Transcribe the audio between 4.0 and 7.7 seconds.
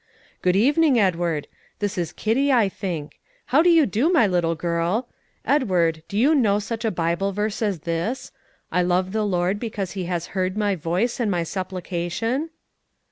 my little girl? Edward, do you know such a Bible verse